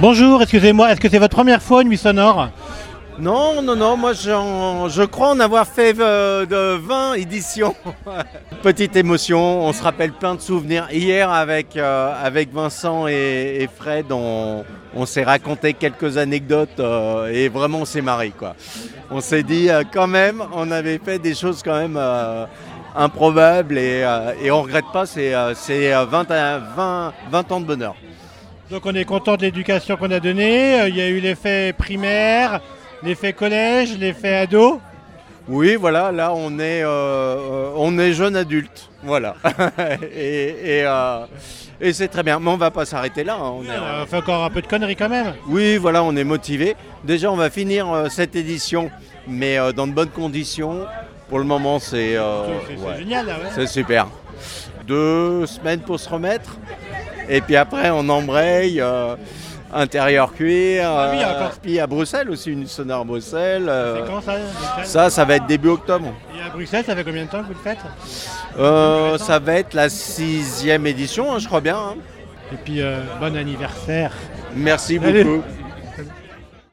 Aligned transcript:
Bonjour, 0.00 0.42
excusez-moi, 0.42 0.92
est-ce 0.92 1.00
que 1.00 1.08
c'est 1.08 1.18
votre 1.18 1.34
première 1.34 1.60
fois 1.60 1.82
Nuit 1.82 1.98
Sonore 1.98 2.50
Non, 3.18 3.62
non, 3.62 3.74
non, 3.74 3.96
moi 3.96 4.12
je 4.12 5.04
crois 5.04 5.30
en 5.30 5.40
avoir 5.40 5.66
fait 5.66 5.98
euh, 5.98 6.46
de 6.46 6.78
20 6.78 7.14
éditions. 7.14 7.74
Petite 8.62 8.94
émotion, 8.94 9.64
on 9.64 9.72
se 9.72 9.82
rappelle 9.82 10.12
plein 10.12 10.36
de 10.36 10.40
souvenirs. 10.40 10.86
Hier 10.92 11.28
avec, 11.30 11.76
euh, 11.76 12.14
avec 12.22 12.52
Vincent 12.52 13.08
et, 13.08 13.68
Fred, 13.76 14.06
on, 14.12 14.64
s'est 15.04 15.24
raconté 15.24 15.74
quelques 15.74 16.16
anecdotes 16.16 16.78
euh, 16.78 17.26
et 17.32 17.48
vraiment 17.48 17.78
on 17.78 17.84
s'est 17.84 18.02
marré. 18.02 18.32
On 19.10 19.20
s'est 19.20 19.42
dit 19.42 19.68
euh, 19.68 19.82
quand 19.92 20.06
même, 20.06 20.44
on 20.54 20.70
avait 20.70 21.00
fait 21.04 21.18
des 21.18 21.34
choses 21.34 21.60
quand 21.64 21.76
même 21.76 21.98
improbables 22.94 23.78
et, 23.78 24.04
on 24.50 24.62
regrette 24.62 24.86
pas, 24.92 25.06
c'est 25.06 25.34
euh, 25.34 25.54
c'est, 25.54 25.92
euh, 25.94 26.04
20, 26.04 26.30
à- 26.30 26.58
20, 26.58 27.12
20 27.30 27.52
ans 27.52 27.60
de 27.60 27.66
bonheur. 27.66 27.94
Donc 28.70 28.84
on 28.84 28.94
est 28.94 29.04
content 29.04 29.36
de 29.36 29.42
l'éducation 29.42 29.96
qu'on 29.96 30.10
a 30.10 30.20
donnée. 30.20 30.80
Euh, 30.80 30.88
Il 30.88 30.96
y 30.96 31.00
a 31.00 31.08
eu 31.08 31.20
l'effet 31.20 31.72
primaire, 31.76 32.60
l'effet 33.02 33.32
collège, 33.32 33.96
l'effet 33.98 34.36
ado. 34.36 34.80
Oui, 35.48 35.76
voilà, 35.76 36.12
là 36.12 36.32
on 36.34 36.58
est, 36.58 36.82
euh, 36.84 37.70
on 37.74 37.98
est 37.98 38.12
jeune 38.12 38.36
adulte, 38.36 38.90
voilà. 39.02 39.34
et 40.14 40.48
et, 40.80 40.82
euh, 40.84 41.24
et 41.80 41.94
c'est 41.94 42.08
très 42.08 42.22
bien, 42.22 42.38
mais 42.38 42.50
on 42.50 42.58
va 42.58 42.70
pas 42.70 42.84
s'arrêter 42.84 43.24
là. 43.24 43.36
hein, 43.40 43.52
on 43.54 43.62
est- 43.64 44.02
On 44.02 44.06
fait 44.06 44.16
encore 44.18 44.44
un 44.44 44.50
peu 44.50 44.60
de 44.60 44.66
conneries 44.66 44.96
quand 44.96 45.08
même. 45.08 45.32
oui, 45.48 45.78
voilà, 45.78 46.02
on 46.04 46.14
est 46.16 46.24
motivé. 46.24 46.76
Déjà, 47.02 47.32
on 47.32 47.36
va 47.36 47.48
finir 47.48 47.90
euh, 47.90 48.08
cette 48.10 48.36
édition, 48.36 48.90
mais 49.26 49.56
dans 49.74 49.86
de 49.86 49.92
bonnes 49.92 50.10
conditions. 50.10 50.80
Pour 51.30 51.38
le 51.38 51.44
moment, 51.44 51.78
c'est 51.78 52.18
ouais, 52.18 52.98
génial 52.98 53.26
là, 53.26 53.32
ouais. 53.34 53.50
c'est 53.54 53.66
super. 53.66 54.06
Deux 54.86 55.46
semaines 55.46 55.80
pour 55.80 55.98
se 56.00 56.08
remettre, 56.08 56.56
et 57.28 57.40
puis 57.40 57.56
après 57.56 57.90
on 57.90 58.08
embraye. 58.08 58.80
euh, 58.80 59.16
Intérieur 59.70 60.32
cuir, 60.32 60.84
Ah 60.88 61.10
oui, 61.12 61.22
euh, 61.22 61.26
encore. 61.36 61.50
puis 61.60 61.78
à 61.78 61.86
Bruxelles 61.86 62.30
aussi, 62.30 62.50
une 62.52 62.66
sonore 62.66 63.04
Bruxelles. 63.04 63.66
euh, 63.68 63.98
C'est 64.02 64.10
quand 64.10 64.22
ça 64.22 64.32
ça, 64.82 65.10
ça 65.10 65.24
va 65.26 65.36
être 65.36 65.46
début 65.46 65.68
octobre. 65.68 66.06
Et 66.34 66.40
à 66.42 66.48
Bruxelles, 66.48 66.84
ça 66.86 66.96
fait 66.96 67.04
combien 67.04 67.24
de 67.26 67.28
temps 67.28 67.42
que 67.42 67.48
vous 67.48 67.52
le 67.52 67.58
faites? 67.62 67.76
Euh, 68.58 69.18
ça 69.18 69.38
va 69.38 69.56
être 69.56 69.74
la 69.74 69.90
sixième 69.90 70.86
édition, 70.86 71.34
hein, 71.34 71.38
je 71.38 71.46
crois 71.46 71.60
bien. 71.60 71.76
hein. 71.76 71.94
Et 72.50 72.56
puis 72.56 72.80
euh, 72.80 73.00
bon 73.20 73.36
anniversaire. 73.36 74.12
Merci 74.56 74.98
Allez. 75.04 75.22
beaucoup. 75.22 75.42